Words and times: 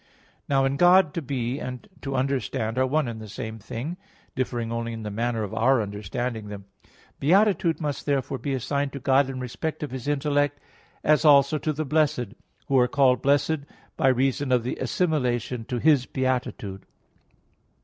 Now 0.49 0.65
in 0.65 0.77
God, 0.77 1.13
to 1.13 1.21
be 1.21 1.59
and 1.59 1.87
to 2.01 2.15
understand 2.15 2.79
are 2.79 2.87
one 2.87 3.07
and 3.07 3.21
the 3.21 3.27
same 3.29 3.59
thing; 3.59 3.97
differing 4.33 4.71
only 4.71 4.93
in 4.93 5.03
the 5.03 5.11
manner 5.11 5.43
of 5.43 5.53
our 5.53 5.79
understanding 5.79 6.47
them. 6.47 6.65
Beatitude 7.19 7.79
must 7.79 8.07
therefore 8.07 8.39
be 8.39 8.55
assigned 8.55 8.93
to 8.93 8.99
God 8.99 9.29
in 9.29 9.39
respect 9.39 9.83
of 9.83 9.91
His 9.91 10.07
intellect; 10.07 10.59
as 11.03 11.23
also 11.23 11.59
to 11.59 11.71
the 11.71 11.85
blessed, 11.85 12.33
who 12.67 12.79
are 12.79 12.87
called 12.87 13.21
blessed 13.21 13.57
[beati] 13.67 13.67
by 13.95 14.07
reason 14.07 14.51
of 14.51 14.63
the 14.63 14.75
assimilation 14.77 15.65
to 15.65 15.77
His 15.77 16.07
beatitude. 16.07 16.87